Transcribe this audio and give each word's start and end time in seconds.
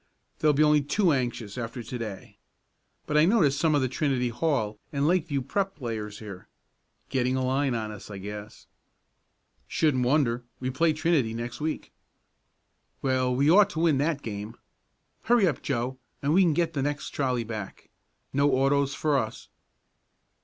They'll 0.39 0.51
be 0.51 0.63
only 0.63 0.81
too 0.81 1.11
anxious, 1.11 1.59
after 1.59 1.83
to 1.83 1.97
day. 1.99 2.39
But 3.05 3.17
I 3.17 3.25
notice 3.25 3.55
some 3.55 3.75
of 3.75 3.81
the 3.83 3.87
Trinity 3.87 4.29
Hall 4.29 4.79
and 4.91 5.05
Lakeview 5.05 5.43
Prep. 5.43 5.75
players 5.75 6.17
here. 6.17 6.47
Getting 7.09 7.35
a 7.35 7.45
line 7.45 7.75
on 7.75 7.91
us, 7.91 8.09
I 8.09 8.17
guess." 8.17 8.65
"Shouldn't 9.67 10.03
wonder. 10.03 10.43
We 10.59 10.71
play 10.71 10.93
Trinity 10.93 11.35
next 11.35 11.61
week." 11.61 11.93
"Well, 13.03 13.35
we 13.35 13.51
ought 13.51 13.69
to 13.69 13.79
win 13.79 13.99
that 13.99 14.23
game. 14.23 14.57
Hurry 15.25 15.45
up, 15.45 15.61
Joe, 15.61 15.99
and 16.19 16.33
we 16.33 16.41
can 16.41 16.53
get 16.55 16.73
the 16.73 16.81
next 16.81 17.11
trolley 17.11 17.43
back. 17.43 17.91
No 18.33 18.51
autos 18.53 18.95
for 18.95 19.19
us." 19.19 19.49